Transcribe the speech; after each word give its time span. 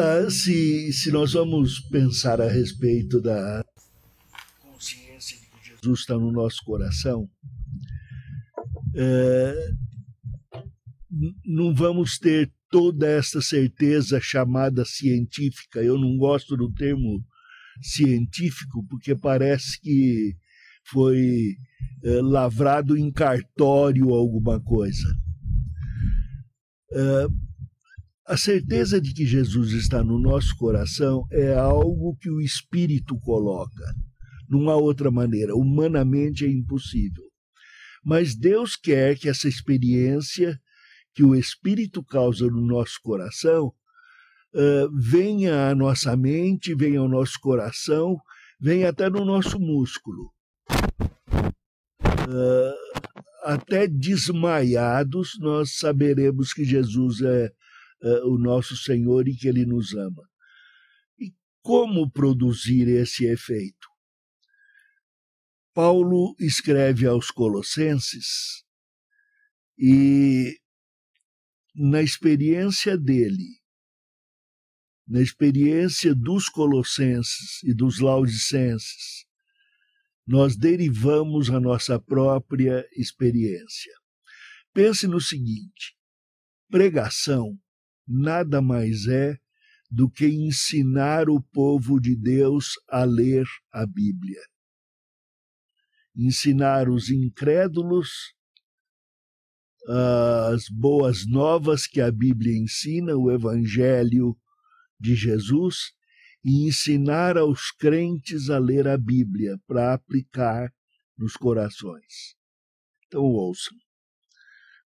Uh, 0.00 0.30
se, 0.30 0.90
se 0.94 1.12
nós 1.12 1.34
vamos 1.34 1.78
pensar 1.78 2.40
a 2.40 2.48
respeito 2.48 3.20
da 3.20 3.62
consciência 4.62 5.36
de 5.38 5.46
que 5.46 5.68
Jesus 5.68 6.00
está 6.00 6.14
no 6.14 6.32
nosso 6.32 6.64
coração, 6.64 7.28
uh, 8.94 9.76
não 11.44 11.74
vamos 11.74 12.18
ter 12.18 12.50
toda 12.70 13.06
essa 13.06 13.42
certeza 13.42 14.18
chamada 14.22 14.86
científica. 14.86 15.82
Eu 15.82 15.98
não 15.98 16.16
gosto 16.16 16.56
do 16.56 16.72
termo 16.72 17.22
científico 17.82 18.82
porque 18.88 19.14
parece 19.14 19.78
que 19.82 20.34
foi 20.86 21.56
uh, 22.04 22.22
lavrado 22.22 22.96
em 22.96 23.12
cartório 23.12 24.14
alguma 24.14 24.58
coisa. 24.60 25.06
Uh, 26.90 27.49
a 28.30 28.36
certeza 28.36 29.00
de 29.00 29.12
que 29.12 29.26
Jesus 29.26 29.72
está 29.72 30.04
no 30.04 30.16
nosso 30.16 30.56
coração 30.56 31.26
é 31.32 31.52
algo 31.52 32.16
que 32.16 32.30
o 32.30 32.40
Espírito 32.40 33.18
coloca. 33.18 33.84
Não 34.48 34.70
há 34.70 34.76
outra 34.76 35.10
maneira. 35.10 35.56
Humanamente 35.56 36.44
é 36.44 36.48
impossível. 36.48 37.24
Mas 38.04 38.36
Deus 38.36 38.76
quer 38.76 39.18
que 39.18 39.28
essa 39.28 39.48
experiência 39.48 40.56
que 41.12 41.24
o 41.24 41.34
Espírito 41.34 42.04
causa 42.04 42.46
no 42.46 42.64
nosso 42.64 43.00
coração 43.02 43.72
uh, 44.54 44.96
venha 44.96 45.68
à 45.68 45.74
nossa 45.74 46.16
mente, 46.16 46.72
venha 46.72 47.00
ao 47.00 47.08
nosso 47.08 47.34
coração, 47.40 48.16
venha 48.60 48.90
até 48.90 49.10
no 49.10 49.24
nosso 49.24 49.58
músculo. 49.58 50.32
Uh, 52.04 53.10
até 53.42 53.88
desmaiados, 53.88 55.32
nós 55.40 55.78
saberemos 55.78 56.52
que 56.52 56.62
Jesus 56.62 57.22
é 57.22 57.50
uh, 58.02 58.28
o 58.28 58.38
nosso 58.38 58.76
Senhor 58.76 59.28
e 59.28 59.36
que 59.36 59.48
Ele 59.48 59.64
nos 59.64 59.94
ama. 59.94 60.22
E 61.18 61.32
como 61.62 62.10
produzir 62.10 62.88
esse 62.88 63.26
efeito? 63.26 63.88
Paulo 65.72 66.34
escreve 66.38 67.06
aos 67.06 67.30
Colossenses 67.30 68.64
e, 69.78 70.60
na 71.74 72.02
experiência 72.02 72.98
dele, 72.98 73.60
na 75.06 75.20
experiência 75.20 76.14
dos 76.14 76.48
Colossenses 76.48 77.62
e 77.64 77.72
dos 77.72 77.98
Laodicenses, 77.98 79.26
nós 80.26 80.56
derivamos 80.56 81.50
a 81.50 81.58
nossa 81.58 81.98
própria 81.98 82.86
experiência. 82.96 83.92
Pense 84.72 85.06
no 85.06 85.20
seguinte: 85.20 85.96
pregação 86.68 87.58
nada 88.10 88.60
mais 88.60 89.06
é 89.06 89.38
do 89.90 90.10
que 90.10 90.26
ensinar 90.26 91.28
o 91.28 91.40
povo 91.40 92.00
de 92.00 92.16
Deus 92.16 92.74
a 92.88 93.04
ler 93.04 93.46
a 93.72 93.86
Bíblia. 93.86 94.40
Ensinar 96.16 96.88
os 96.88 97.08
incrédulos 97.10 98.10
as 99.88 100.68
boas 100.68 101.26
novas 101.26 101.86
que 101.86 102.00
a 102.00 102.10
Bíblia 102.10 102.56
ensina, 102.56 103.16
o 103.16 103.30
Evangelho 103.30 104.36
de 104.98 105.14
Jesus, 105.14 105.92
e 106.44 106.68
ensinar 106.68 107.36
aos 107.36 107.70
crentes 107.70 108.50
a 108.50 108.58
ler 108.58 108.86
a 108.86 108.96
Bíblia 108.96 109.58
para 109.66 109.92
aplicar 109.92 110.72
nos 111.16 111.34
corações. 111.34 112.36
Então, 113.06 113.22
ouçam. 113.22 113.76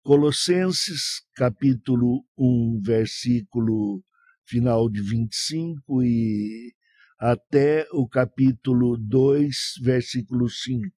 Colossenses, 0.04 1.22
capítulo 1.34 2.26
1, 2.36 2.78
versículo 2.82 4.04
final 4.44 4.90
de 4.90 5.00
25 5.00 6.02
e 6.02 6.74
até 7.18 7.88
o 7.90 8.06
capítulo 8.06 8.98
2, 8.98 9.56
versículo 9.80 10.46
5. 10.50 10.94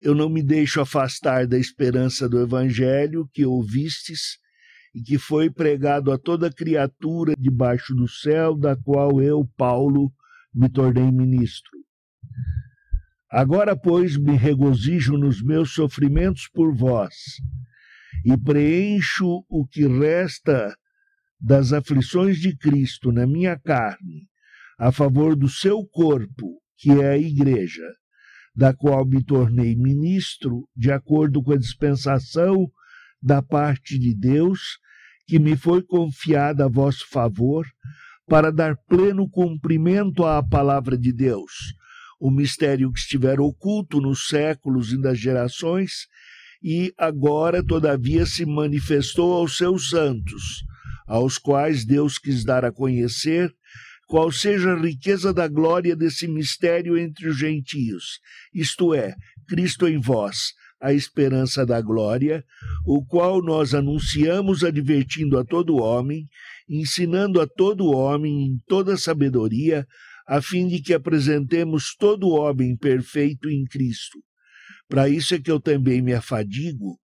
Eu 0.00 0.14
não 0.14 0.30
me 0.30 0.44
deixo 0.44 0.80
afastar 0.80 1.48
da 1.48 1.58
esperança 1.58 2.28
do 2.28 2.40
evangelho 2.40 3.28
que 3.32 3.44
ouvistes 3.44 4.38
e 4.94 5.02
que 5.02 5.18
foi 5.18 5.50
pregado 5.50 6.12
a 6.12 6.18
toda 6.18 6.52
criatura 6.52 7.34
debaixo 7.36 7.96
do 7.96 8.06
céu, 8.06 8.56
da 8.56 8.76
qual 8.76 9.20
eu, 9.20 9.44
Paulo, 9.56 10.14
me 10.54 10.68
tornei 10.70 11.10
ministro 11.10 11.81
Agora, 13.32 13.74
pois, 13.74 14.18
me 14.18 14.36
regozijo 14.36 15.16
nos 15.16 15.42
meus 15.42 15.72
sofrimentos 15.72 16.50
por 16.52 16.76
vós, 16.76 17.14
e 18.26 18.36
preencho 18.36 19.42
o 19.48 19.66
que 19.66 19.86
resta 19.86 20.76
das 21.40 21.72
aflições 21.72 22.36
de 22.36 22.54
Cristo 22.54 23.10
na 23.10 23.26
minha 23.26 23.58
carne, 23.58 24.28
a 24.78 24.92
favor 24.92 25.34
do 25.34 25.48
seu 25.48 25.82
corpo, 25.86 26.60
que 26.76 26.90
é 26.90 27.12
a 27.12 27.16
Igreja, 27.16 27.88
da 28.54 28.74
qual 28.74 29.06
me 29.06 29.24
tornei 29.24 29.74
ministro, 29.74 30.68
de 30.76 30.92
acordo 30.92 31.42
com 31.42 31.52
a 31.52 31.58
dispensação 31.58 32.70
da 33.22 33.40
parte 33.40 33.98
de 33.98 34.14
Deus, 34.14 34.78
que 35.26 35.38
me 35.38 35.56
foi 35.56 35.82
confiada 35.82 36.66
a 36.66 36.68
vosso 36.68 37.08
favor, 37.08 37.66
para 38.28 38.52
dar 38.52 38.76
pleno 38.86 39.26
cumprimento 39.26 40.22
à 40.22 40.42
palavra 40.46 40.98
de 40.98 41.14
Deus 41.14 41.80
o 42.22 42.30
mistério 42.30 42.92
que 42.92 43.00
estivera 43.00 43.42
oculto 43.42 44.00
nos 44.00 44.28
séculos 44.28 44.92
e 44.92 44.96
nas 44.96 45.18
gerações, 45.18 46.06
e 46.62 46.94
agora, 46.96 47.66
todavia, 47.66 48.24
se 48.24 48.46
manifestou 48.46 49.32
aos 49.32 49.56
seus 49.56 49.90
santos, 49.90 50.62
aos 51.04 51.36
quais 51.36 51.84
Deus 51.84 52.18
quis 52.18 52.44
dar 52.44 52.64
a 52.64 52.70
conhecer 52.70 53.52
qual 54.06 54.30
seja 54.30 54.72
a 54.72 54.80
riqueza 54.80 55.34
da 55.34 55.48
glória 55.48 55.96
desse 55.96 56.28
mistério 56.28 56.96
entre 56.96 57.28
os 57.28 57.36
gentios, 57.36 58.20
isto 58.54 58.94
é, 58.94 59.16
Cristo 59.48 59.88
em 59.88 59.98
vós, 59.98 60.52
a 60.80 60.92
esperança 60.92 61.66
da 61.66 61.80
glória, 61.80 62.44
o 62.86 63.04
qual 63.04 63.42
nós 63.42 63.74
anunciamos 63.74 64.62
advertindo 64.62 65.36
a 65.36 65.44
todo 65.44 65.74
homem, 65.82 66.28
ensinando 66.68 67.40
a 67.40 67.48
todo 67.48 67.90
homem 67.90 68.44
em 68.46 68.60
toda 68.68 68.96
sabedoria, 68.96 69.84
a 70.26 70.40
fim 70.40 70.66
de 70.66 70.80
que 70.80 70.94
apresentemos 70.94 71.94
todo 71.96 72.30
homem 72.30 72.76
perfeito 72.76 73.48
em 73.48 73.64
Cristo. 73.64 74.18
Para 74.88 75.08
isso 75.08 75.34
é 75.34 75.40
que 75.40 75.50
eu 75.50 75.60
também 75.60 76.02
me 76.02 76.12
afadigo, 76.12 76.98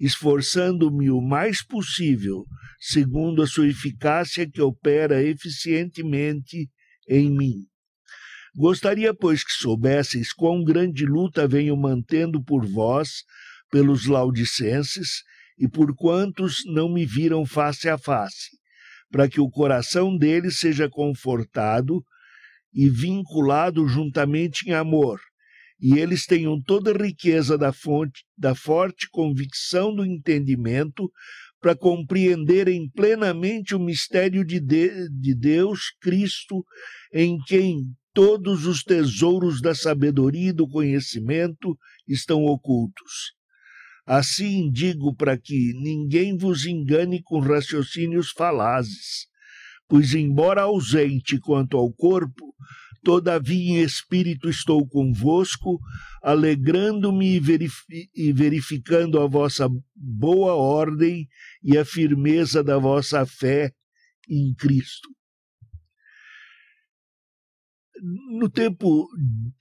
esforçando-me 0.00 1.10
o 1.10 1.20
mais 1.20 1.64
possível, 1.64 2.44
segundo 2.80 3.42
a 3.42 3.46
sua 3.46 3.68
eficácia 3.68 4.48
que 4.50 4.60
opera 4.60 5.22
eficientemente 5.22 6.68
em 7.08 7.30
mim. 7.30 7.66
Gostaria, 8.56 9.12
pois, 9.12 9.42
que 9.42 9.52
soubesseis 9.52 10.32
quão 10.32 10.62
grande 10.62 11.04
luta 11.04 11.46
venho 11.48 11.76
mantendo 11.76 12.42
por 12.42 12.64
vós, 12.64 13.24
pelos 13.70 14.06
laudicenses, 14.06 15.22
e 15.58 15.68
por 15.68 15.94
quantos 15.94 16.62
não 16.66 16.88
me 16.88 17.04
viram 17.04 17.44
face 17.44 17.88
a 17.88 17.98
face, 17.98 18.58
para 19.10 19.28
que 19.28 19.40
o 19.40 19.50
coração 19.50 20.16
deles 20.16 20.58
seja 20.58 20.88
confortado 20.88 22.04
e 22.74 22.88
vinculado 22.90 23.86
juntamente 23.86 24.68
em 24.68 24.72
amor, 24.72 25.20
e 25.80 25.98
eles 25.98 26.26
tenham 26.26 26.60
toda 26.60 26.90
a 26.90 26.96
riqueza 26.96 27.56
da 27.56 27.72
fonte 27.72 28.24
da 28.36 28.54
forte 28.54 29.08
convicção 29.10 29.94
do 29.94 30.04
entendimento 30.04 31.10
para 31.60 31.76
compreenderem 31.76 32.90
plenamente 32.90 33.74
o 33.74 33.78
mistério 33.78 34.44
de, 34.44 34.60
de, 34.60 35.08
de 35.08 35.34
Deus, 35.34 35.94
Cristo, 36.00 36.64
em 37.12 37.38
quem 37.46 37.84
todos 38.12 38.66
os 38.66 38.82
tesouros 38.82 39.60
da 39.60 39.74
sabedoria 39.74 40.50
e 40.50 40.52
do 40.52 40.68
conhecimento 40.68 41.76
estão 42.06 42.44
ocultos. 42.44 43.32
Assim 44.06 44.70
digo 44.70 45.14
para 45.14 45.38
que 45.38 45.72
ninguém 45.74 46.36
vos 46.36 46.66
engane 46.66 47.22
com 47.22 47.40
raciocínios 47.40 48.30
falazes 48.30 49.26
pois, 49.88 50.14
embora 50.14 50.62
ausente 50.62 51.38
quanto 51.38 51.76
ao 51.76 51.92
corpo, 51.92 52.54
todavia 53.04 53.80
em 53.80 53.82
espírito 53.82 54.48
estou 54.48 54.86
convosco, 54.88 55.78
alegrando-me 56.22 57.40
e 58.14 58.32
verificando 58.32 59.20
a 59.20 59.26
vossa 59.26 59.68
boa 59.94 60.54
ordem 60.54 61.28
e 61.62 61.76
a 61.76 61.84
firmeza 61.84 62.64
da 62.64 62.78
vossa 62.78 63.24
fé 63.26 63.70
em 64.28 64.54
Cristo. 64.54 65.08
No 68.38 68.50
tempo 68.50 69.06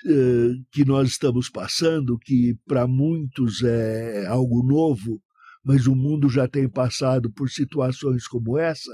eh, 0.05 0.53
que 0.71 0.83
nós 0.83 1.09
estamos 1.09 1.49
passando, 1.49 2.17
que 2.17 2.57
para 2.65 2.87
muitos 2.87 3.61
é 3.63 4.25
algo 4.25 4.65
novo, 4.65 5.21
mas 5.63 5.85
o 5.87 5.95
mundo 5.95 6.27
já 6.27 6.47
tem 6.47 6.67
passado 6.67 7.31
por 7.31 7.49
situações 7.49 8.27
como 8.27 8.57
essa, 8.57 8.91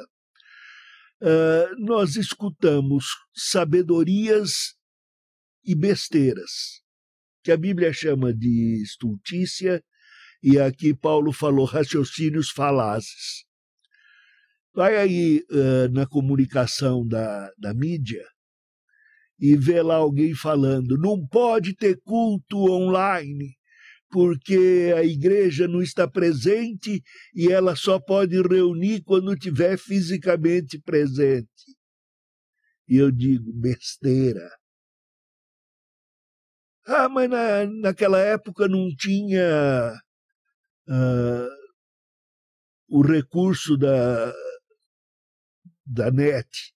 uh, 1.22 1.76
nós 1.86 2.16
escutamos 2.16 3.06
sabedorias 3.34 4.76
e 5.64 5.76
besteiras, 5.76 6.82
que 7.44 7.52
a 7.52 7.58
Bíblia 7.58 7.94
chama 7.94 8.34
de 8.34 8.82
estultícia, 8.84 9.84
e 10.42 10.60
aqui 10.60 10.94
Paulo 10.94 11.34
falou 11.34 11.66
raciocínios 11.66 12.50
falazes. 12.50 13.46
Vai 14.74 14.96
aí 14.98 15.44
uh, 15.52 15.92
na 15.92 16.06
comunicação 16.06 17.06
da, 17.06 17.52
da 17.58 17.74
mídia 17.74 18.24
e 19.40 19.56
vê 19.56 19.82
lá 19.82 19.96
alguém 19.96 20.34
falando: 20.36 20.98
não 20.98 21.26
pode 21.26 21.76
ter 21.76 22.00
culto 22.02 22.58
online, 22.72 23.56
porque 24.10 24.94
a 24.96 25.04
igreja 25.04 25.68
não 25.68 25.82
está 25.82 26.08
presente 26.08 27.02
e 27.34 27.52
ela 27.52 27.76
só 27.76 28.00
pode 28.00 28.42
reunir 28.42 29.04
quando 29.04 29.34
estiver 29.34 29.78
fisicamente 29.78 30.80
presente. 30.80 31.50
E 32.88 32.98
eu 32.98 33.12
digo: 33.12 33.54
besteira. 33.54 34.50
Ah, 36.86 37.08
mas 37.08 37.30
na, 37.30 37.66
naquela 37.82 38.20
época 38.20 38.68
não 38.68 38.90
tinha 38.96 39.94
uh, 40.88 41.50
o 42.88 43.04
recurso 43.04 43.78
da, 43.78 44.34
da 45.86 46.10
net. 46.10 46.74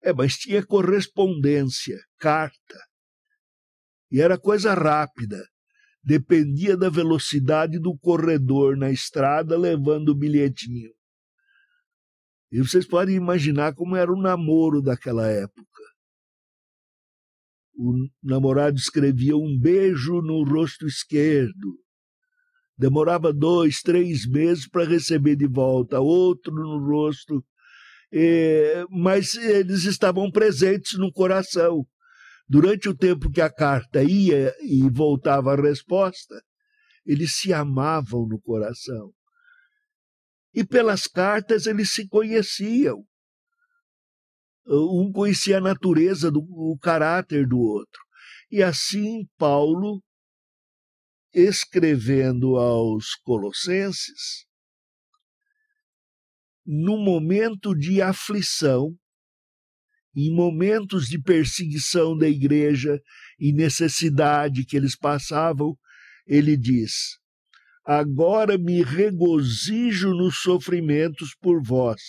É, 0.00 0.12
mas 0.12 0.36
tinha 0.36 0.64
correspondência, 0.64 1.98
carta. 2.18 2.78
E 4.12 4.20
era 4.20 4.38
coisa 4.38 4.74
rápida. 4.74 5.42
Dependia 6.04 6.76
da 6.76 6.90
velocidade 6.90 7.78
do 7.78 7.96
corredor 7.96 8.76
na 8.76 8.90
estrada 8.90 9.56
levando 9.56 10.10
o 10.10 10.14
bilhetinho. 10.14 10.92
E 12.52 12.58
vocês 12.58 12.86
podem 12.86 13.16
imaginar 13.16 13.74
como 13.74 13.96
era 13.96 14.12
o 14.12 14.20
namoro 14.20 14.82
daquela 14.82 15.26
época. 15.26 15.82
O 17.76 18.08
namorado 18.22 18.76
escrevia 18.76 19.36
um 19.36 19.58
beijo 19.58 20.20
no 20.20 20.44
rosto 20.44 20.86
esquerdo. 20.86 21.80
Demorava 22.76 23.32
dois, 23.32 23.80
três 23.80 24.26
meses 24.26 24.68
para 24.68 24.84
receber 24.84 25.36
de 25.36 25.46
volta 25.46 26.00
outro 26.00 26.52
no 26.54 26.78
rosto, 26.78 27.44
mas 28.90 29.34
eles 29.34 29.84
estavam 29.84 30.30
presentes 30.30 30.98
no 30.98 31.12
coração. 31.12 31.86
Durante 32.46 32.88
o 32.88 32.96
tempo 32.96 33.30
que 33.30 33.40
a 33.40 33.50
carta 33.52 34.02
ia 34.02 34.54
e 34.60 34.88
voltava 34.90 35.52
a 35.52 35.60
resposta, 35.60 36.34
eles 37.06 37.36
se 37.36 37.52
amavam 37.52 38.26
no 38.26 38.40
coração. 38.40 39.12
E 40.52 40.64
pelas 40.64 41.06
cartas 41.06 41.66
eles 41.66 41.92
se 41.92 42.06
conheciam 42.06 43.04
um 44.66 45.12
conhecia 45.12 45.58
a 45.58 45.60
natureza 45.60 46.30
do 46.30 46.40
o 46.40 46.78
caráter 46.78 47.46
do 47.46 47.58
outro. 47.58 48.02
E 48.50 48.62
assim 48.62 49.26
Paulo, 49.36 50.02
escrevendo 51.32 52.56
aos 52.56 53.14
Colossenses, 53.16 54.46
no 56.64 56.96
momento 56.96 57.74
de 57.74 58.00
aflição, 58.00 58.96
em 60.14 60.34
momentos 60.34 61.08
de 61.08 61.20
perseguição 61.20 62.16
da 62.16 62.28
igreja 62.28 63.00
e 63.38 63.52
necessidade 63.52 64.64
que 64.64 64.76
eles 64.76 64.96
passavam, 64.96 65.76
ele 66.26 66.56
diz: 66.56 67.18
Agora 67.84 68.56
me 68.56 68.82
regozijo 68.82 70.10
nos 70.10 70.38
sofrimentos 70.38 71.34
por 71.40 71.62
vós 71.62 72.00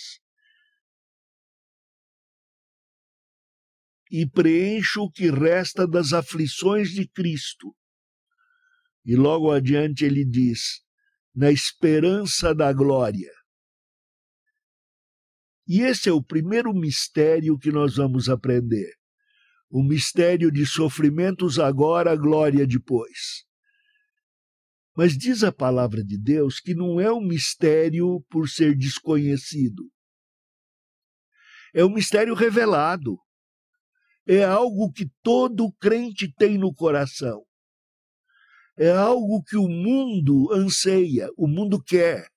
e 4.10 4.24
preencho 4.26 5.02
o 5.02 5.10
que 5.10 5.30
resta 5.30 5.86
das 5.86 6.12
aflições 6.12 6.90
de 6.90 7.08
Cristo. 7.08 7.74
E 9.04 9.16
logo 9.16 9.50
adiante 9.50 10.04
ele 10.04 10.24
diz: 10.24 10.80
na 11.34 11.50
esperança 11.50 12.54
da 12.54 12.72
glória. 12.72 13.30
E 15.66 15.80
esse 15.80 16.08
é 16.08 16.12
o 16.12 16.22
primeiro 16.22 16.72
mistério 16.72 17.58
que 17.58 17.72
nós 17.72 17.96
vamos 17.96 18.28
aprender. 18.28 18.92
O 19.68 19.82
mistério 19.82 20.50
de 20.50 20.64
sofrimentos 20.64 21.58
agora, 21.58 22.14
glória 22.14 22.66
depois. 22.66 23.44
Mas 24.96 25.16
diz 25.16 25.42
a 25.42 25.52
palavra 25.52 26.04
de 26.04 26.16
Deus 26.16 26.60
que 26.60 26.74
não 26.74 27.00
é 27.00 27.12
um 27.12 27.20
mistério 27.20 28.24
por 28.30 28.48
ser 28.48 28.76
desconhecido. 28.76 29.90
É 31.74 31.84
um 31.84 31.90
mistério 31.90 32.34
revelado 32.34 33.18
é 34.26 34.42
algo 34.42 34.90
que 34.90 35.08
todo 35.22 35.72
crente 35.74 36.32
tem 36.32 36.58
no 36.58 36.74
coração. 36.74 37.44
É 38.76 38.90
algo 38.90 39.42
que 39.42 39.56
o 39.56 39.68
mundo 39.68 40.52
anseia, 40.52 41.30
o 41.36 41.46
mundo 41.46 41.80
quer. 41.82 42.28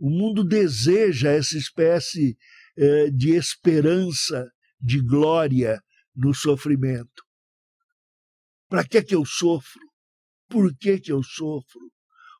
O 0.00 0.08
mundo 0.08 0.42
deseja 0.42 1.30
essa 1.30 1.58
espécie 1.58 2.38
eh, 2.76 3.10
de 3.10 3.36
esperança, 3.36 4.50
de 4.80 4.98
glória 4.98 5.78
no 6.16 6.32
sofrimento. 6.32 7.22
Para 8.66 8.82
que 8.82 9.02
que 9.02 9.14
eu 9.14 9.26
sofro? 9.26 9.82
Por 10.48 10.74
que 10.74 10.98
que 10.98 11.12
eu 11.12 11.22
sofro? 11.22 11.92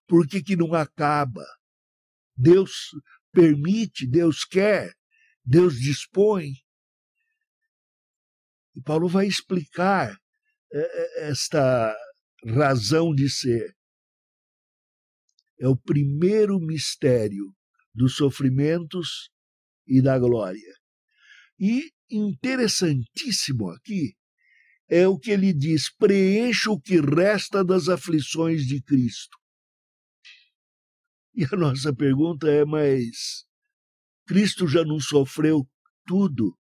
Por 0.09 0.27
que 0.27 0.43
que 0.43 0.57
não 0.57 0.73
acaba? 0.73 1.45
Deus 2.35 2.73
permite, 3.31 4.07
Deus 4.07 4.43
quer, 4.45 4.95
Deus 5.45 5.79
dispõe. 5.79 6.55
E 8.75 8.81
Paulo 8.81 9.07
vai 9.07 9.27
explicar 9.27 10.17
eh, 10.73 10.79
eh, 10.79 11.29
esta 11.29 11.95
razão 12.43 13.15
de 13.15 13.29
ser. 13.29 13.77
É 15.61 15.69
o 15.69 15.77
primeiro 15.77 16.59
mistério 16.59 17.55
dos 17.95 18.17
sofrimentos 18.17 19.31
e 19.87 20.01
da 20.01 20.19
glória. 20.19 20.75
E 21.59 21.91
interessantíssimo 22.11 23.69
aqui 23.71 24.15
é 24.89 25.07
o 25.07 25.19
que 25.19 25.31
ele 25.31 25.53
diz: 25.53 25.93
preencha 25.95 26.71
o 26.71 26.81
que 26.81 27.01
resta 27.01 27.65
das 27.65 27.89
aflições 27.89 28.67
de 28.67 28.83
Cristo. 28.83 29.37
E 31.35 31.45
a 31.45 31.57
nossa 31.57 31.95
pergunta 31.95 32.49
é: 32.49 32.65
mas 32.65 33.45
Cristo 34.27 34.67
já 34.67 34.85
não 34.85 34.99
sofreu 34.99 35.69
tudo? 36.07 36.57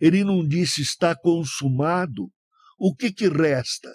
Ele 0.00 0.24
não 0.24 0.46
disse 0.46 0.80
está 0.80 1.14
consumado. 1.14 2.32
O 2.78 2.94
que, 2.94 3.12
que 3.12 3.28
resta? 3.28 3.92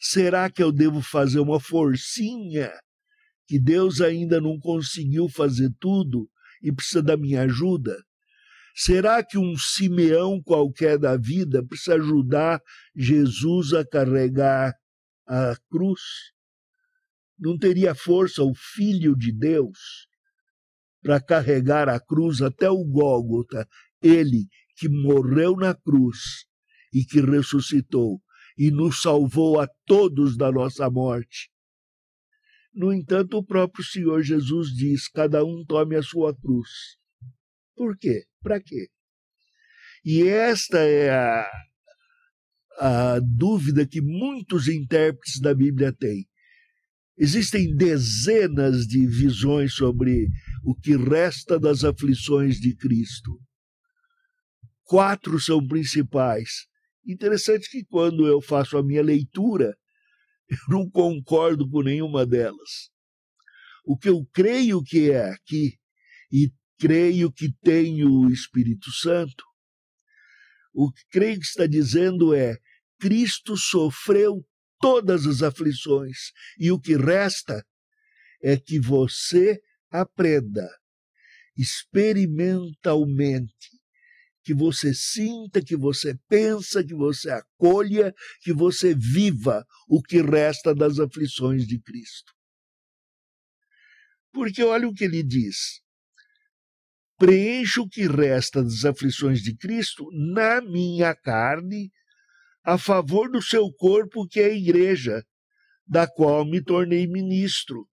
Será 0.00 0.50
que 0.50 0.62
eu 0.62 0.70
devo 0.70 1.00
fazer 1.00 1.40
uma 1.40 1.58
forcinha? 1.58 2.70
Que 3.46 3.60
Deus 3.60 4.00
ainda 4.00 4.40
não 4.40 4.58
conseguiu 4.58 5.28
fazer 5.28 5.70
tudo 5.78 6.28
e 6.62 6.72
precisa 6.72 7.02
da 7.02 7.16
minha 7.16 7.42
ajuda? 7.42 7.96
Será 8.74 9.24
que 9.24 9.38
um 9.38 9.56
Simeão 9.56 10.42
qualquer 10.42 10.98
da 10.98 11.16
vida 11.16 11.64
precisa 11.64 11.94
ajudar 11.94 12.60
Jesus 12.94 13.72
a 13.72 13.86
carregar 13.86 14.74
a 15.26 15.56
cruz? 15.70 16.00
Não 17.38 17.56
teria 17.56 17.94
força 17.94 18.42
o 18.42 18.54
Filho 18.54 19.16
de 19.16 19.32
Deus 19.32 20.06
para 21.02 21.20
carregar 21.20 21.88
a 21.88 22.00
cruz 22.00 22.42
até 22.42 22.68
o 22.68 22.84
Gólgota, 22.84 23.66
ele 24.02 24.46
que 24.76 24.88
morreu 24.88 25.56
na 25.56 25.72
cruz 25.72 26.44
e 26.92 27.04
que 27.04 27.20
ressuscitou 27.20 28.20
e 28.58 28.70
nos 28.70 29.00
salvou 29.00 29.60
a 29.60 29.68
todos 29.86 30.36
da 30.36 30.50
nossa 30.50 30.90
morte. 30.90 31.50
No 32.76 32.92
entanto, 32.92 33.38
o 33.38 33.44
próprio 33.44 33.82
Senhor 33.82 34.22
Jesus 34.22 34.68
diz: 34.68 35.08
cada 35.08 35.44
um 35.44 35.64
tome 35.64 35.96
a 35.96 36.02
sua 36.02 36.36
cruz. 36.36 36.68
Por 37.74 37.96
quê? 37.98 38.24
Para 38.42 38.60
quê? 38.60 38.88
E 40.04 40.22
esta 40.22 40.78
é 40.78 41.10
a, 41.10 41.50
a 42.78 43.20
dúvida 43.20 43.86
que 43.86 44.00
muitos 44.00 44.68
intérpretes 44.68 45.40
da 45.40 45.54
Bíblia 45.54 45.92
têm. 45.92 46.28
Existem 47.18 47.74
dezenas 47.74 48.86
de 48.86 49.06
visões 49.06 49.74
sobre 49.74 50.28
o 50.62 50.74
que 50.74 50.96
resta 50.96 51.58
das 51.58 51.82
aflições 51.82 52.60
de 52.60 52.76
Cristo 52.76 53.40
quatro 54.86 55.38
são 55.40 55.64
principais. 55.66 56.66
Interessante 57.06 57.68
que 57.70 57.84
quando 57.84 58.26
eu 58.26 58.40
faço 58.40 58.78
a 58.78 58.82
minha 58.82 59.02
leitura, 59.02 59.76
eu 60.48 60.58
não 60.68 60.88
concordo 60.88 61.68
com 61.68 61.82
nenhuma 61.82 62.24
delas. 62.24 62.90
O 63.84 63.96
que 63.96 64.08
eu 64.08 64.24
creio 64.32 64.82
que 64.82 65.10
é 65.10 65.30
aqui, 65.30 65.78
e 66.30 66.52
creio 66.78 67.32
que 67.32 67.52
tem 67.62 68.04
o 68.04 68.30
Espírito 68.30 68.92
Santo, 68.92 69.44
o 70.74 70.92
que 70.92 71.02
creio 71.10 71.38
que 71.38 71.46
está 71.46 71.66
dizendo 71.66 72.34
é: 72.34 72.58
Cristo 72.98 73.56
sofreu 73.56 74.44
todas 74.80 75.26
as 75.26 75.42
aflições, 75.42 76.32
e 76.58 76.70
o 76.70 76.78
que 76.78 76.96
resta 76.96 77.64
é 78.42 78.56
que 78.56 78.78
você 78.78 79.60
aprenda 79.90 80.68
experimentalmente 81.56 83.75
que 84.46 84.54
você 84.54 84.94
sinta, 84.94 85.60
que 85.60 85.76
você 85.76 86.16
pensa, 86.28 86.84
que 86.84 86.94
você 86.94 87.28
acolha, 87.30 88.14
que 88.40 88.52
você 88.52 88.94
viva 88.94 89.66
o 89.88 90.00
que 90.00 90.22
resta 90.22 90.72
das 90.72 91.00
aflições 91.00 91.66
de 91.66 91.80
Cristo. 91.80 92.32
Porque 94.32 94.62
olha 94.62 94.86
o 94.86 94.94
que 94.94 95.02
ele 95.02 95.24
diz: 95.24 95.80
preencho 97.18 97.82
o 97.82 97.88
que 97.88 98.06
resta 98.06 98.62
das 98.62 98.84
aflições 98.84 99.42
de 99.42 99.52
Cristo 99.56 100.06
na 100.12 100.60
minha 100.60 101.12
carne, 101.12 101.90
a 102.62 102.78
favor 102.78 103.28
do 103.28 103.42
seu 103.42 103.72
corpo, 103.72 104.28
que 104.28 104.38
é 104.38 104.46
a 104.46 104.56
igreja, 104.56 105.24
da 105.84 106.06
qual 106.06 106.44
me 106.44 106.62
tornei 106.62 107.08
ministro, 107.08 107.88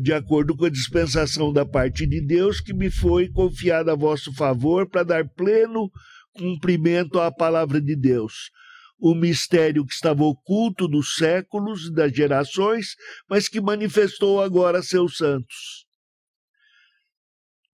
de 0.00 0.12
acordo 0.12 0.56
com 0.56 0.64
a 0.66 0.70
dispensação 0.70 1.52
da 1.52 1.64
parte 1.64 2.06
de 2.06 2.20
Deus 2.20 2.60
que 2.60 2.74
me 2.74 2.90
foi 2.90 3.28
confiada 3.28 3.92
a 3.92 3.96
vosso 3.96 4.32
favor 4.34 4.88
para 4.88 5.02
dar 5.02 5.28
pleno 5.28 5.90
cumprimento 6.32 7.18
à 7.20 7.30
palavra 7.30 7.80
de 7.80 7.96
Deus. 7.96 8.50
O 8.98 9.14
mistério 9.14 9.84
que 9.84 9.94
estava 9.94 10.22
oculto 10.22 10.86
dos 10.86 11.16
séculos 11.16 11.86
e 11.86 11.92
das 11.92 12.12
gerações, 12.12 12.94
mas 13.28 13.48
que 13.48 13.60
manifestou 13.60 14.40
agora 14.40 14.82
seus 14.82 15.16
santos. 15.16 15.86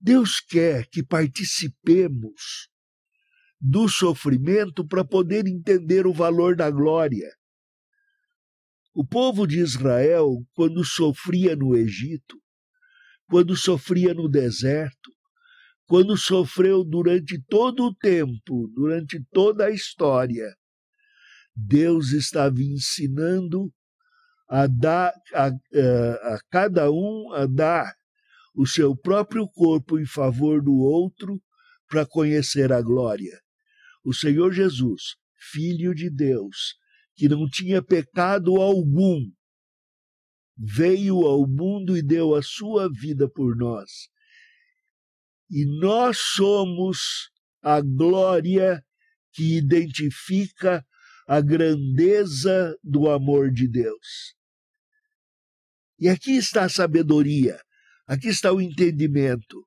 Deus 0.00 0.40
quer 0.40 0.86
que 0.86 1.02
participemos 1.02 2.68
do 3.60 3.88
sofrimento 3.88 4.86
para 4.86 5.04
poder 5.04 5.46
entender 5.46 6.06
o 6.06 6.12
valor 6.12 6.54
da 6.54 6.70
glória. 6.70 7.28
O 9.00 9.06
povo 9.06 9.46
de 9.46 9.60
Israel, 9.60 10.44
quando 10.54 10.84
sofria 10.84 11.54
no 11.54 11.76
Egito, 11.76 12.36
quando 13.28 13.54
sofria 13.54 14.12
no 14.12 14.28
deserto, 14.28 15.12
quando 15.86 16.16
sofreu 16.16 16.82
durante 16.82 17.40
todo 17.48 17.84
o 17.84 17.94
tempo, 17.94 18.66
durante 18.74 19.24
toda 19.30 19.66
a 19.66 19.70
história, 19.70 20.52
Deus 21.54 22.10
estava 22.10 22.60
ensinando 22.60 23.72
a 24.48 24.66
dar 24.66 25.14
a, 25.32 25.46
a, 25.46 26.34
a 26.34 26.40
cada 26.50 26.90
um 26.90 27.32
a 27.34 27.46
dar 27.46 27.94
o 28.52 28.66
seu 28.66 28.96
próprio 28.96 29.48
corpo 29.48 30.00
em 30.00 30.06
favor 30.06 30.60
do 30.60 30.74
outro 30.74 31.40
para 31.88 32.04
conhecer 32.04 32.72
a 32.72 32.82
glória. 32.82 33.38
O 34.04 34.12
Senhor 34.12 34.52
Jesus, 34.52 35.14
Filho 35.52 35.94
de 35.94 36.10
Deus, 36.10 36.76
que 37.18 37.28
não 37.28 37.48
tinha 37.50 37.82
pecado 37.82 38.58
algum, 38.58 39.28
veio 40.56 41.26
ao 41.26 41.48
mundo 41.48 41.96
e 41.96 42.02
deu 42.02 42.36
a 42.36 42.42
sua 42.42 42.88
vida 42.88 43.28
por 43.28 43.56
nós. 43.56 43.90
E 45.50 45.66
nós 45.80 46.16
somos 46.16 47.28
a 47.60 47.80
glória 47.80 48.80
que 49.32 49.56
identifica 49.56 50.86
a 51.26 51.40
grandeza 51.40 52.78
do 52.84 53.10
amor 53.10 53.50
de 53.50 53.66
Deus. 53.66 54.36
E 55.98 56.08
aqui 56.08 56.36
está 56.36 56.64
a 56.64 56.68
sabedoria. 56.68 57.60
Aqui 58.06 58.28
está 58.28 58.52
o 58.52 58.60
entendimento 58.60 59.66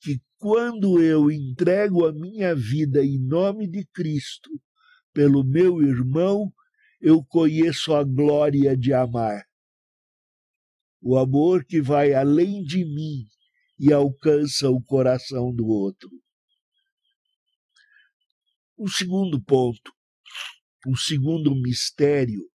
que 0.00 0.20
quando 0.36 1.00
eu 1.00 1.30
entrego 1.30 2.04
a 2.04 2.12
minha 2.12 2.56
vida 2.56 3.04
em 3.04 3.18
nome 3.20 3.68
de 3.68 3.86
Cristo 3.94 4.50
pelo 5.12 5.44
meu 5.44 5.80
irmão, 5.80 6.52
eu 7.00 7.24
conheço 7.24 7.94
a 7.94 8.02
glória 8.04 8.76
de 8.76 8.92
amar. 8.92 9.44
O 11.00 11.16
amor 11.16 11.64
que 11.64 11.80
vai 11.80 12.12
além 12.12 12.62
de 12.62 12.84
mim 12.84 13.26
e 13.78 13.92
alcança 13.92 14.68
o 14.68 14.82
coração 14.82 15.54
do 15.54 15.66
outro. 15.66 16.10
Um 18.76 18.88
segundo 18.88 19.42
ponto, 19.42 19.92
um 20.86 20.96
segundo 20.96 21.54
mistério 21.54 22.48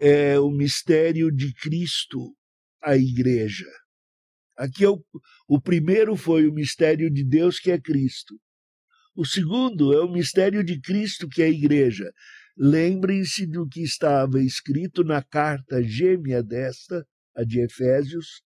é 0.00 0.38
o 0.38 0.50
mistério 0.50 1.30
de 1.30 1.52
Cristo 1.54 2.36
a 2.80 2.96
igreja. 2.96 3.66
Aqui 4.56 4.84
é 4.84 4.88
o, 4.88 5.04
o 5.46 5.60
primeiro 5.60 6.16
foi 6.16 6.48
o 6.48 6.52
mistério 6.52 7.10
de 7.10 7.24
Deus, 7.24 7.58
que 7.58 7.70
é 7.70 7.80
Cristo. 7.80 8.34
O 9.18 9.24
segundo 9.24 9.92
é 9.92 10.00
o 10.00 10.08
mistério 10.08 10.62
de 10.62 10.80
Cristo, 10.80 11.28
que 11.28 11.42
é 11.42 11.46
a 11.46 11.50
igreja. 11.50 12.08
Lembrem-se 12.56 13.48
do 13.48 13.68
que 13.68 13.82
estava 13.82 14.40
escrito 14.40 15.02
na 15.02 15.20
carta 15.20 15.82
gêmea 15.82 16.40
desta, 16.40 17.04
a 17.34 17.42
de 17.42 17.58
Efésios, 17.58 18.44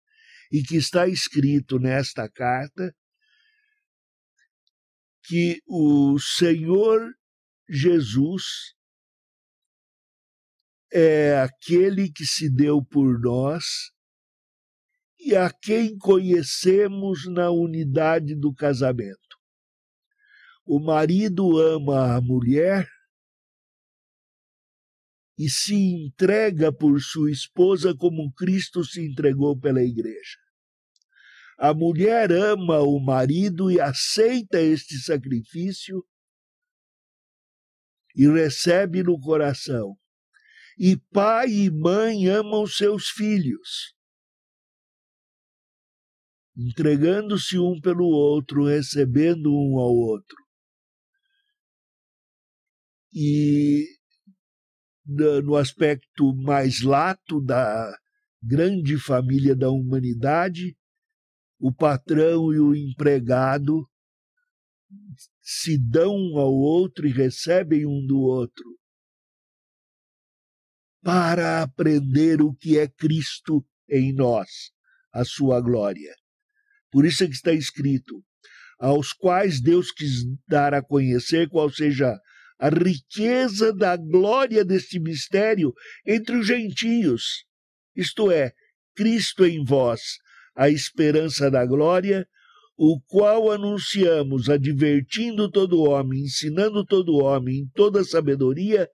e 0.51 0.61
que 0.61 0.75
está 0.77 1.07
escrito 1.07 1.79
nesta 1.79 2.29
carta, 2.29 2.95
que 5.23 5.59
o 5.65 6.19
Senhor 6.19 7.01
Jesus 7.67 8.43
é 10.93 11.39
aquele 11.39 12.11
que 12.11 12.27
se 12.27 12.47
deu 12.47 12.85
por 12.85 13.19
nós 13.19 13.65
e 15.19 15.35
a 15.35 15.49
quem 15.49 15.97
conhecemos 15.97 17.25
na 17.25 17.49
unidade 17.49 18.35
do 18.35 18.53
casamento. 18.53 19.28
O 20.71 20.79
marido 20.79 21.57
ama 21.57 22.15
a 22.15 22.21
mulher 22.21 22.87
e 25.35 25.49
se 25.49 25.73
entrega 25.73 26.71
por 26.71 27.01
sua 27.01 27.31
esposa 27.31 27.95
como 27.97 28.31
Cristo 28.33 28.83
se 28.83 29.03
entregou 29.03 29.59
pela 29.59 29.81
igreja. 29.81 30.37
A 31.57 31.73
mulher 31.73 32.31
ama 32.31 32.81
o 32.81 32.99
marido 32.99 33.71
e 33.71 33.81
aceita 33.81 34.61
este 34.61 34.99
sacrifício 34.99 36.05
e 38.15 38.27
recebe 38.27 39.01
no 39.01 39.19
coração. 39.19 39.97
E 40.77 40.95
pai 41.11 41.49
e 41.49 41.71
mãe 41.71 42.27
amam 42.27 42.67
seus 42.67 43.09
filhos 43.09 43.95
entregando-se 46.55 47.57
um 47.57 47.81
pelo 47.81 48.05
outro, 48.05 48.65
recebendo 48.65 49.49
um 49.49 49.79
ao 49.79 49.95
outro. 49.95 50.48
E 53.13 53.85
no 55.05 55.55
aspecto 55.55 56.35
mais 56.35 56.81
lato 56.81 57.41
da 57.41 57.97
grande 58.41 58.97
família 58.99 59.55
da 59.55 59.69
humanidade, 59.69 60.77
o 61.59 61.73
patrão 61.73 62.53
e 62.53 62.59
o 62.59 62.75
empregado 62.75 63.89
se 65.41 65.77
dão 65.77 66.15
um 66.15 66.37
ao 66.37 66.53
outro 66.53 67.07
e 67.07 67.11
recebem 67.11 67.85
um 67.85 68.05
do 68.05 68.19
outro 68.19 68.79
para 71.01 71.63
aprender 71.63 72.41
o 72.41 72.53
que 72.53 72.77
é 72.77 72.87
Cristo 72.87 73.65
em 73.89 74.13
nós, 74.13 74.71
a 75.11 75.23
sua 75.25 75.59
glória. 75.61 76.13
Por 76.91 77.05
isso 77.05 77.23
é 77.23 77.27
que 77.27 77.33
está 77.33 77.53
escrito: 77.53 78.23
aos 78.79 79.13
quais 79.13 79.61
Deus 79.61 79.91
quis 79.91 80.25
dar 80.47 80.73
a 80.73 80.81
conhecer 80.81 81.49
qual 81.49 81.69
seja 81.69 82.19
a 82.59 82.67
riqueza 82.69 83.73
da 83.73 83.95
glória 83.95 84.65
deste 84.65 84.99
mistério 84.99 85.73
entre 86.05 86.35
os 86.35 86.45
gentios, 86.45 87.45
isto 87.95 88.29
é, 88.29 88.51
Cristo 88.95 89.45
em 89.45 89.63
vós, 89.63 90.17
a 90.55 90.69
esperança 90.69 91.49
da 91.49 91.65
glória, 91.65 92.27
o 92.77 92.99
qual 93.07 93.49
anunciamos, 93.51 94.49
advertindo 94.49 95.49
todo 95.49 95.83
homem, 95.83 96.23
ensinando 96.23 96.85
todo 96.85 97.17
homem 97.17 97.59
em 97.59 97.69
toda 97.69 98.03
sabedoria, 98.03 98.89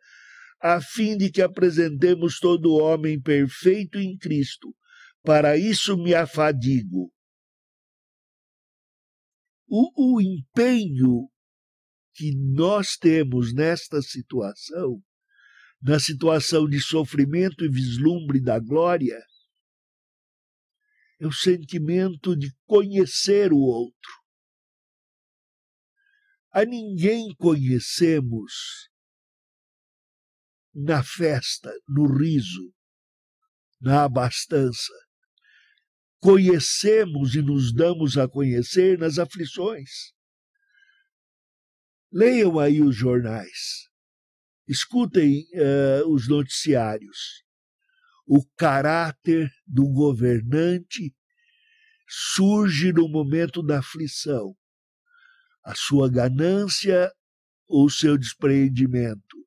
a 0.62 0.80
fim 0.80 1.18
de 1.18 1.32
que 1.32 1.42
apresentemos 1.42 2.40
todo 2.40 2.76
homem 2.76 3.20
perfeito 3.20 4.00
em 4.00 4.16
Cristo. 4.18 4.76
Para 5.24 5.58
isso 5.58 5.98
me 5.98 6.14
afadigo, 6.14 7.12
o, 9.68 10.16
o 10.16 10.22
empenho 10.22 11.28
que 12.16 12.34
nós 12.34 12.96
temos 12.98 13.54
nesta 13.54 14.02
situação, 14.02 15.04
na 15.82 16.00
situação 16.00 16.68
de 16.68 16.82
sofrimento 16.82 17.66
e 17.66 17.70
vislumbre 17.70 18.40
da 18.40 18.58
glória, 18.58 19.22
é 21.20 21.28
o 21.28 21.32
sentimento 21.32 22.36
de 22.36 22.52
conhecer 22.66 23.54
o 23.54 23.60
outro. 23.60 24.12
A 26.52 26.66
ninguém 26.66 27.36
conhecemos 27.36 28.90
na 30.74 31.04
festa, 31.04 31.72
no 31.88 32.08
riso, 32.18 32.74
na 33.80 34.06
abastança 34.06 34.94
conhecemos 36.26 37.36
e 37.36 37.42
nos 37.44 37.72
damos 37.72 38.18
a 38.18 38.28
conhecer 38.28 38.98
nas 38.98 39.20
aflições. 39.20 40.15
Leiam 42.18 42.58
aí 42.58 42.82
os 42.82 42.96
jornais, 42.96 43.90
escutem 44.66 45.46
uh, 45.54 46.08
os 46.08 46.30
noticiários. 46.30 47.44
O 48.26 48.42
caráter 48.56 49.52
do 49.68 49.86
governante 49.90 51.14
surge 52.08 52.94
no 52.94 53.10
momento 53.10 53.62
da 53.62 53.80
aflição, 53.80 54.56
a 55.62 55.76
sua 55.76 56.10
ganância 56.10 57.12
ou 57.68 57.90
seu 57.90 58.18
despreendimento, 58.18 59.46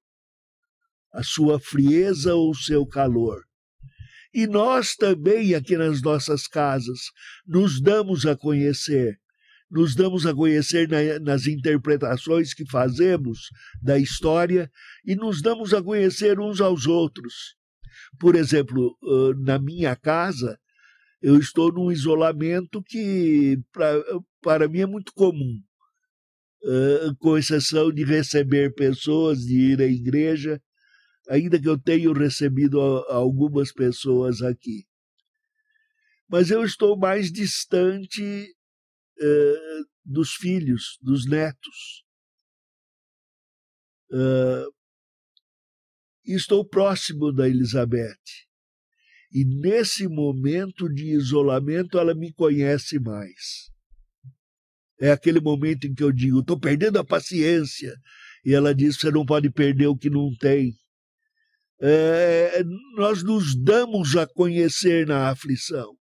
a 1.10 1.22
sua 1.22 1.58
frieza 1.58 2.34
ou 2.34 2.54
seu 2.54 2.86
calor 2.86 3.48
E 4.34 4.46
nós 4.46 4.94
também, 4.94 5.54
aqui 5.54 5.74
nas 5.74 6.02
nossas 6.02 6.46
casas, 6.46 7.10
nos 7.46 7.80
damos 7.80 8.26
a 8.26 8.36
conhecer. 8.36 9.18
Nos 9.70 9.94
damos 9.94 10.24
a 10.26 10.34
conhecer 10.34 10.88
na, 10.88 11.18
nas 11.18 11.46
interpretações 11.46 12.54
que 12.54 12.64
fazemos 12.68 13.50
da 13.82 13.98
história 13.98 14.70
e 15.04 15.14
nos 15.14 15.42
damos 15.42 15.74
a 15.74 15.82
conhecer 15.82 16.40
uns 16.40 16.60
aos 16.60 16.86
outros. 16.86 17.56
Por 18.18 18.34
exemplo, 18.34 18.96
na 19.38 19.58
minha 19.58 19.94
casa, 19.94 20.58
eu 21.20 21.36
estou 21.38 21.72
num 21.72 21.90
isolamento 21.92 22.82
que 22.82 23.58
para 24.40 24.68
mim 24.68 24.80
é 24.80 24.86
muito 24.86 25.12
comum, 25.12 25.60
com 27.18 27.36
exceção 27.36 27.92
de 27.92 28.04
receber 28.04 28.74
pessoas, 28.74 29.40
de 29.40 29.72
ir 29.72 29.82
à 29.82 29.86
igreja, 29.86 30.62
ainda 31.28 31.60
que 31.60 31.68
eu 31.68 31.76
tenha 31.76 32.12
recebido 32.12 32.80
algumas 32.80 33.72
pessoas 33.72 34.40
aqui. 34.40 34.86
Mas 36.30 36.50
eu 36.50 36.64
estou 36.64 36.96
mais 36.96 37.32
distante 37.32 38.54
dos 40.04 40.32
filhos, 40.34 40.98
dos 41.02 41.26
netos. 41.26 42.04
estou 46.24 46.66
próximo 46.66 47.32
da 47.32 47.48
Elizabeth. 47.48 48.16
E 49.32 49.44
nesse 49.44 50.08
momento 50.08 50.88
de 50.88 51.14
isolamento, 51.14 51.98
ela 51.98 52.14
me 52.14 52.32
conhece 52.32 52.98
mais. 52.98 53.70
É 55.00 55.10
aquele 55.10 55.40
momento 55.40 55.86
em 55.86 55.94
que 55.94 56.02
eu 56.02 56.10
digo: 56.10 56.40
estou 56.40 56.58
perdendo 56.58 56.98
a 56.98 57.04
paciência. 57.04 57.94
E 58.44 58.54
ela 58.54 58.74
diz: 58.74 58.96
você 58.96 59.10
não 59.10 59.24
pode 59.24 59.50
perder 59.50 59.86
o 59.86 59.96
que 59.96 60.10
não 60.10 60.34
tem. 60.36 60.74
É, 61.80 62.62
nós 62.96 63.22
nos 63.22 63.54
damos 63.54 64.16
a 64.16 64.26
conhecer 64.26 65.06
na 65.06 65.30
aflição. 65.30 65.96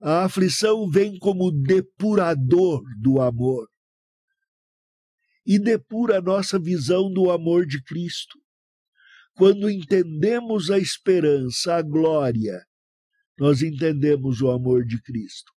A 0.00 0.24
aflição 0.24 0.88
vem 0.90 1.18
como 1.18 1.50
depurador 1.50 2.82
do 3.00 3.20
amor. 3.20 3.68
E 5.44 5.58
depura 5.58 6.18
a 6.18 6.22
nossa 6.22 6.58
visão 6.58 7.10
do 7.12 7.30
amor 7.30 7.66
de 7.66 7.82
Cristo. 7.82 8.38
Quando 9.34 9.70
entendemos 9.70 10.70
a 10.70 10.78
esperança, 10.78 11.76
a 11.76 11.82
glória, 11.82 12.64
nós 13.38 13.62
entendemos 13.62 14.40
o 14.40 14.50
amor 14.50 14.84
de 14.84 15.00
Cristo. 15.02 15.52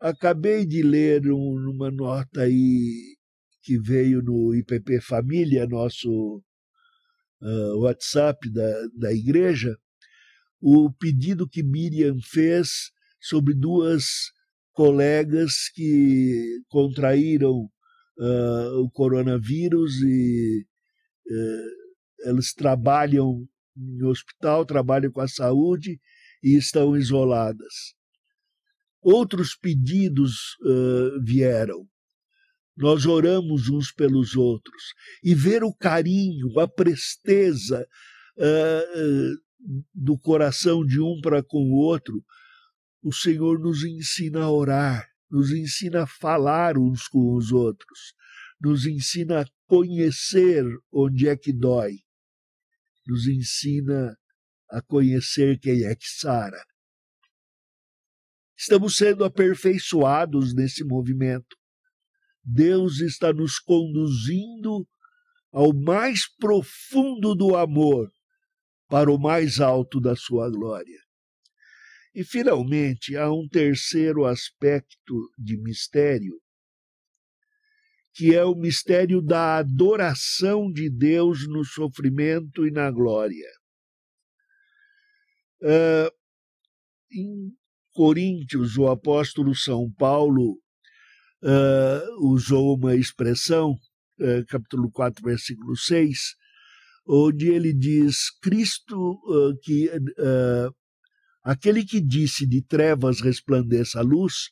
Acabei 0.00 0.66
de 0.66 0.82
ler 0.82 1.30
um, 1.30 1.70
uma 1.70 1.90
nota 1.90 2.42
aí 2.42 3.16
que 3.62 3.78
veio 3.78 4.22
no 4.22 4.54
IPP 4.54 5.00
Família, 5.00 5.66
nosso 5.66 6.42
uh, 7.40 7.78
WhatsApp 7.80 8.50
da, 8.50 8.86
da 8.98 9.12
igreja, 9.12 9.76
o 10.60 10.92
pedido 10.92 11.48
que 11.48 11.62
Miriam 11.62 12.16
fez 12.22 12.90
sobre 13.24 13.54
duas 13.54 14.04
colegas 14.72 15.70
que 15.74 16.60
contraíram 16.68 17.68
uh, 18.18 18.80
o 18.82 18.90
coronavírus 18.90 20.02
e 20.02 20.66
uh, 21.26 22.28
elas 22.28 22.52
trabalham 22.52 23.46
em 23.76 24.04
hospital, 24.04 24.66
trabalham 24.66 25.10
com 25.10 25.20
a 25.20 25.28
saúde 25.28 25.98
e 26.42 26.56
estão 26.56 26.96
isoladas. 26.96 27.94
Outros 29.00 29.56
pedidos 29.56 30.56
uh, 30.62 31.22
vieram. 31.22 31.86
Nós 32.76 33.06
oramos 33.06 33.68
uns 33.68 33.92
pelos 33.92 34.34
outros. 34.34 34.82
E 35.22 35.34
ver 35.34 35.62
o 35.62 35.72
carinho, 35.72 36.58
a 36.58 36.66
presteza 36.66 37.86
uh, 38.36 39.44
do 39.94 40.18
coração 40.18 40.84
de 40.84 41.00
um 41.00 41.20
para 41.22 41.42
com 41.42 41.70
o 41.70 41.76
outro, 41.76 42.22
o 43.04 43.12
Senhor 43.12 43.60
nos 43.60 43.84
ensina 43.84 44.44
a 44.44 44.50
orar, 44.50 45.08
nos 45.30 45.52
ensina 45.52 46.02
a 46.02 46.06
falar 46.06 46.76
uns 46.78 47.06
com 47.06 47.34
os 47.34 47.52
outros, 47.52 48.14
nos 48.60 48.86
ensina 48.86 49.42
a 49.42 49.46
conhecer 49.66 50.64
onde 50.90 51.28
é 51.28 51.36
que 51.36 51.52
dói 51.52 52.04
nos 53.06 53.26
ensina 53.26 54.16
a 54.70 54.80
conhecer 54.82 55.58
quem 55.58 55.84
é 55.84 55.94
que 55.94 56.08
Sara. 56.08 56.62
Estamos 58.56 58.96
sendo 58.96 59.24
aperfeiçoados 59.24 60.54
nesse 60.54 60.84
movimento. 60.84 61.56
Deus 62.42 63.00
está 63.00 63.32
nos 63.32 63.58
conduzindo 63.58 64.86
ao 65.52 65.72
mais 65.72 66.28
profundo 66.38 67.34
do 67.34 67.56
amor, 67.56 68.10
para 68.88 69.10
o 69.10 69.18
mais 69.18 69.60
alto 69.60 70.00
da 70.00 70.14
sua 70.14 70.50
glória. 70.50 71.03
E, 72.14 72.22
finalmente, 72.22 73.16
há 73.16 73.30
um 73.32 73.48
terceiro 73.48 74.24
aspecto 74.24 75.14
de 75.36 75.56
mistério 75.56 76.40
que 78.14 78.32
é 78.32 78.44
o 78.44 78.54
mistério 78.54 79.20
da 79.20 79.56
adoração 79.58 80.70
de 80.70 80.88
Deus 80.88 81.48
no 81.48 81.64
sofrimento 81.64 82.64
e 82.64 82.70
na 82.70 82.88
glória. 82.88 83.48
Uh, 85.60 86.10
em 87.12 87.52
Coríntios, 87.92 88.76
o 88.76 88.86
apóstolo 88.86 89.54
São 89.54 89.90
Paulo 89.90 90.52
uh, 91.42 92.32
usou 92.32 92.76
uma 92.76 92.94
expressão, 92.94 93.72
uh, 93.72 94.46
capítulo 94.46 94.90
4, 94.92 95.20
versículo 95.24 95.76
6, 95.76 96.36
onde 97.08 97.48
ele 97.48 97.72
diz: 97.72 98.30
Cristo, 98.40 99.18
que 99.62 99.90
aquele 101.44 101.84
que 101.84 102.00
disse 102.00 102.46
de 102.46 102.62
trevas 102.62 103.20
resplandeça 103.20 104.00
a 104.00 104.02
luz, 104.02 104.48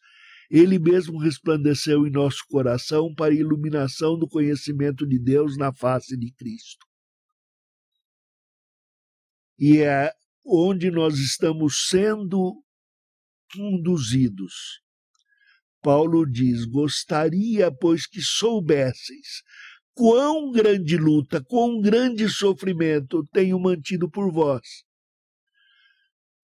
ele 0.51 0.79
mesmo 0.79 1.19
resplandeceu 1.19 2.07
em 2.07 2.11
nosso 2.11 2.45
coração 2.51 3.15
para 3.15 3.33
a 3.33 3.37
iluminação 3.37 4.19
do 4.19 4.29
conhecimento 4.29 5.07
de 5.07 5.19
Deus 5.19 5.57
na 5.57 5.73
face 5.73 6.15
de 6.15 6.31
Cristo. 6.31 6.87
E 9.59 9.79
é 9.79 10.13
onde 10.45 10.91
nós 10.91 11.19
estamos 11.19 11.89
sendo 11.89 12.63
conduzidos. 13.55 14.83
Paulo 15.81 16.27
diz: 16.27 16.67
Gostaria, 16.67 17.73
pois, 17.73 18.07
que 18.07 18.21
soubesseis 18.21 19.43
quão 19.95 20.51
grande 20.51 20.97
luta, 20.97 21.43
quão 21.43 21.81
grande 21.81 22.29
sofrimento 22.29 23.27
tenho 23.33 23.59
mantido 23.59 24.11
por 24.11 24.31
vós 24.31 24.63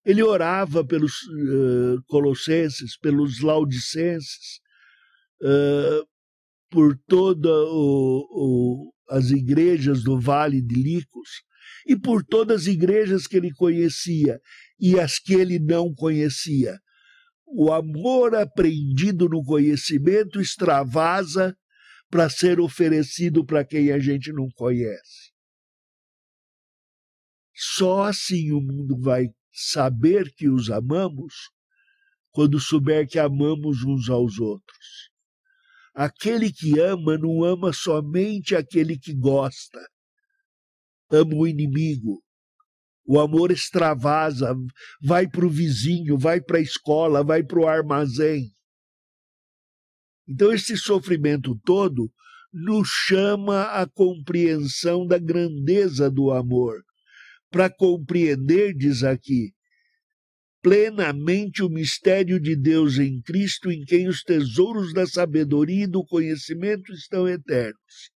ele 0.09 0.23
orava 0.23 0.83
pelos 0.83 1.13
uh, 1.25 2.03
colossenses, 2.07 2.97
pelos 2.97 3.43
laudicenses, 3.43 4.59
uh, 5.43 6.09
por 6.71 6.99
todas 7.07 7.69
as 9.11 9.31
igrejas 9.31 10.03
do 10.03 10.19
Vale 10.19 10.63
de 10.63 10.75
Licos 10.77 11.43
e 11.87 11.95
por 11.95 12.25
todas 12.25 12.63
as 12.63 12.67
igrejas 12.69 13.27
que 13.27 13.37
ele 13.37 13.53
conhecia 13.53 14.41
e 14.81 14.99
as 14.99 15.19
que 15.19 15.35
ele 15.35 15.59
não 15.59 15.93
conhecia. 15.95 16.79
O 17.47 17.71
amor 17.71 18.35
aprendido 18.35 19.29
no 19.29 19.45
conhecimento 19.45 20.41
extravasa 20.41 21.55
para 22.11 22.31
ser 22.31 22.61
oferecido 22.61 23.45
para 23.45 23.63
quem 23.63 23.93
a 23.93 23.99
gente 23.99 24.33
não 24.33 24.49
conhece. 24.55 25.33
Só 27.55 28.05
assim 28.05 28.53
o 28.53 28.61
mundo 28.61 28.99
vai 28.99 29.29
saber 29.59 30.33
que 30.35 30.49
os 30.49 30.71
amamos 30.71 31.35
quando 32.31 32.61
souber 32.61 33.09
que 33.09 33.19
amamos 33.19 33.83
uns 33.83 34.09
aos 34.09 34.39
outros. 34.39 35.11
Aquele 35.93 36.53
que 36.53 36.79
ama 36.79 37.19
não 37.19 37.43
ama 37.43 37.73
somente 37.73 38.55
aquele 38.55 38.97
que 38.97 39.13
gosta, 39.13 39.81
ama 41.11 41.35
o 41.35 41.47
inimigo. 41.47 42.23
O 43.05 43.19
amor 43.19 43.51
extravasa, 43.51 44.55
vai 45.03 45.27
para 45.27 45.45
o 45.45 45.51
vizinho, 45.51 46.17
vai 46.17 46.41
para 46.41 46.59
a 46.59 46.63
escola, 46.63 47.25
vai 47.25 47.43
para 47.43 47.59
o 47.59 47.67
armazém. 47.67 48.53
Então, 50.29 50.53
esse 50.53 50.77
sofrimento 50.77 51.59
todo 51.65 52.13
nos 52.53 52.87
chama 52.89 53.65
à 53.65 53.87
compreensão 53.89 55.07
da 55.07 55.19
grandeza 55.19 56.09
do 56.09 56.31
amor 56.31 56.85
para 57.51 57.71
compreender, 57.71 58.75
diz 58.75 59.03
aqui, 59.03 59.53
plenamente 60.63 61.63
o 61.63 61.69
mistério 61.69 62.41
de 62.41 62.57
Deus 62.57 62.99
em 62.99 63.21
Cristo, 63.23 63.71
em 63.71 63.85
quem 63.85 64.09
os 64.09 64.23
tesouros 64.23 64.93
da 64.93 65.07
sabedoria 65.07 65.85
e 65.85 65.91
do 65.91 66.05
conhecimento 66.05 66.93
estão 66.93 67.29
eternos. 67.29 68.11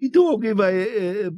Então 0.00 0.28
alguém 0.28 0.54
vai 0.54 0.74
é, 0.76 1.30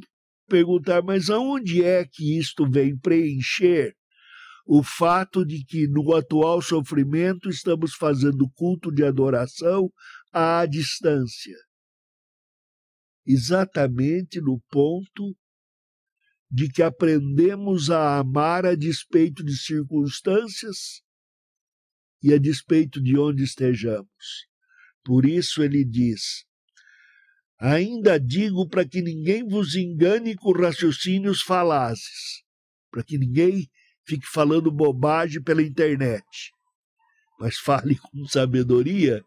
perguntar, 0.47 1.01
mas 1.03 1.29
aonde 1.29 1.83
é 1.83 2.05
que 2.05 2.37
isto 2.37 2.69
vem 2.69 2.97
preencher 2.97 3.93
o 4.65 4.83
fato 4.83 5.45
de 5.45 5.63
que 5.63 5.87
no 5.87 6.13
atual 6.13 6.61
sofrimento 6.61 7.49
estamos 7.49 7.93
fazendo 7.93 8.49
culto 8.55 8.91
de 8.91 9.03
adoração 9.03 9.89
à 10.31 10.65
distância? 10.65 11.55
Exatamente 13.25 14.41
no 14.41 14.59
ponto 14.69 15.35
de 16.51 16.67
que 16.69 16.81
aprendemos 16.81 17.91
a 17.91 18.17
amar 18.17 18.65
a 18.65 18.75
despeito 18.75 19.43
de 19.43 19.55
circunstâncias 19.57 21.01
e 22.23 22.33
a 22.33 22.37
despeito 22.37 23.01
de 23.01 23.17
onde 23.17 23.43
estejamos. 23.43 24.47
Por 25.03 25.25
isso 25.25 25.61
ele 25.63 25.85
diz: 25.85 26.45
Ainda 27.59 28.19
digo 28.19 28.67
para 28.67 28.87
que 28.87 29.01
ninguém 29.01 29.47
vos 29.47 29.75
engane 29.75 30.35
com 30.35 30.51
raciocínios 30.51 31.41
falazes, 31.41 32.43
para 32.91 33.03
que 33.03 33.17
ninguém 33.17 33.69
fique 34.05 34.25
falando 34.25 34.71
bobagem 34.71 35.41
pela 35.43 35.61
internet, 35.61 36.25
mas 37.39 37.57
fale 37.57 37.95
com 37.97 38.25
sabedoria. 38.27 39.23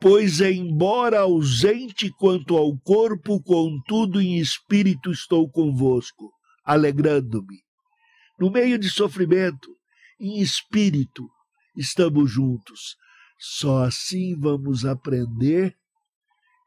Pois, 0.00 0.40
embora 0.40 1.20
ausente 1.20 2.08
quanto 2.12 2.56
ao 2.56 2.78
corpo, 2.78 3.42
contudo 3.42 4.20
em 4.20 4.38
espírito 4.38 5.10
estou 5.10 5.50
convosco, 5.50 6.32
alegrando-me. 6.64 7.64
No 8.38 8.48
meio 8.48 8.78
de 8.78 8.88
sofrimento, 8.88 9.76
em 10.20 10.40
espírito, 10.40 11.28
estamos 11.76 12.30
juntos. 12.30 12.96
Só 13.40 13.84
assim 13.84 14.38
vamos 14.38 14.84
aprender 14.84 15.76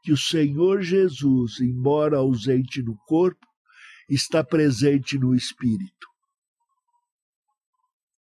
que 0.04 0.12
o 0.12 0.18
Senhor 0.18 0.82
Jesus, 0.82 1.62
embora 1.62 2.18
ausente 2.18 2.84
no 2.84 2.98
corpo, 3.08 3.48
está 4.10 4.44
presente 4.44 5.18
no 5.18 5.34
espírito. 5.34 6.08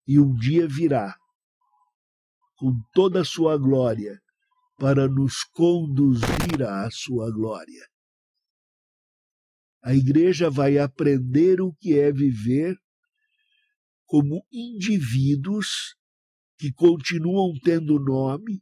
E 0.07 0.19
um 0.19 0.35
dia 0.35 0.67
virá, 0.67 1.15
com 2.57 2.79
toda 2.93 3.21
a 3.21 3.25
sua 3.25 3.57
glória, 3.57 4.19
para 4.79 5.09
nos 5.09 5.43
conduzir 5.43 6.63
à 6.63 6.89
sua 6.89 7.29
glória. 7.31 7.85
A 9.83 9.93
igreja 9.93 10.49
vai 10.49 10.77
aprender 10.77 11.61
o 11.61 11.73
que 11.73 11.99
é 11.99 12.11
viver 12.11 12.77
como 14.05 14.45
indivíduos 14.51 15.95
que 16.57 16.71
continuam 16.71 17.53
tendo 17.63 17.99
nome, 17.99 18.61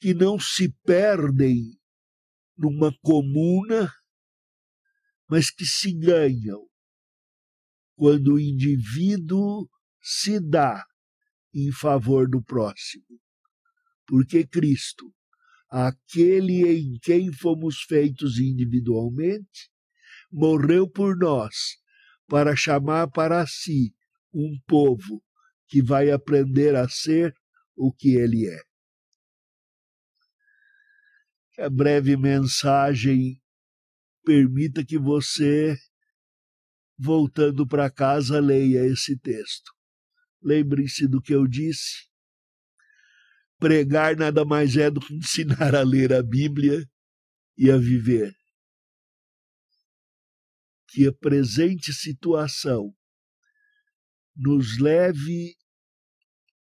que 0.00 0.14
não 0.14 0.38
se 0.38 0.72
perdem 0.84 1.78
numa 2.56 2.92
comuna, 3.02 3.92
mas 5.28 5.50
que 5.50 5.64
se 5.64 5.92
ganham 5.92 6.66
quando 7.96 8.34
o 8.34 8.40
indivíduo 8.40 9.68
se 10.00 10.40
dá 10.40 10.84
em 11.52 11.72
favor 11.72 12.28
do 12.28 12.42
próximo. 12.42 13.20
Porque 14.06 14.46
Cristo, 14.46 15.12
aquele 15.70 16.66
em 16.66 16.98
quem 17.02 17.32
fomos 17.32 17.82
feitos 17.82 18.38
individualmente, 18.38 19.70
morreu 20.30 20.88
por 20.88 21.16
nós 21.16 21.54
para 22.26 22.54
chamar 22.54 23.08
para 23.08 23.46
si 23.46 23.94
um 24.32 24.58
povo 24.66 25.22
que 25.66 25.82
vai 25.82 26.10
aprender 26.10 26.74
a 26.74 26.88
ser 26.88 27.34
o 27.76 27.92
que 27.92 28.16
ele 28.16 28.46
é. 28.46 28.60
Que 31.52 31.62
a 31.62 31.70
breve 31.70 32.16
mensagem 32.16 33.40
permita 34.24 34.84
que 34.84 34.98
você, 34.98 35.76
voltando 36.98 37.66
para 37.66 37.90
casa, 37.90 38.40
leia 38.40 38.84
esse 38.84 39.18
texto. 39.18 39.72
Lembre-se 40.42 41.06
do 41.08 41.20
que 41.20 41.34
eu 41.34 41.46
disse. 41.46 42.07
Pregar 43.58 44.16
nada 44.16 44.44
mais 44.44 44.76
é 44.76 44.90
do 44.90 45.00
que 45.00 45.14
ensinar 45.14 45.74
a 45.74 45.82
ler 45.82 46.12
a 46.12 46.22
Bíblia 46.22 46.88
e 47.56 47.70
a 47.70 47.76
viver. 47.76 48.32
Que 50.88 51.08
a 51.08 51.12
presente 51.12 51.92
situação 51.92 52.94
nos 54.36 54.78
leve 54.78 55.56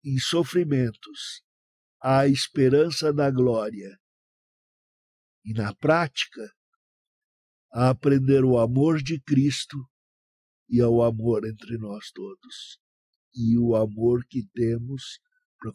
em 0.04 0.18
sofrimentos 0.18 1.42
à 2.00 2.28
esperança 2.28 3.12
da 3.12 3.30
glória 3.30 3.98
e, 5.44 5.52
na 5.52 5.74
prática, 5.74 6.48
a 7.72 7.90
aprender 7.90 8.44
o 8.44 8.56
amor 8.56 9.02
de 9.02 9.20
Cristo 9.20 9.76
e 10.68 10.80
ao 10.80 11.02
amor 11.02 11.44
entre 11.44 11.76
nós 11.76 12.10
todos, 12.12 12.78
e 13.34 13.58
o 13.58 13.74
amor 13.74 14.24
que 14.26 14.46
temos 14.54 15.18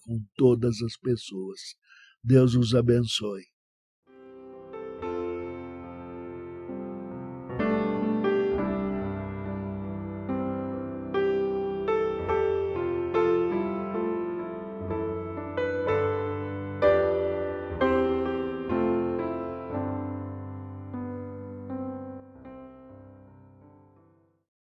com 0.02 0.24
todas 0.36 0.82
as 0.82 0.98
pessoas. 0.98 1.60
Deus 2.24 2.56
os 2.56 2.76
abençoe. 2.76 3.44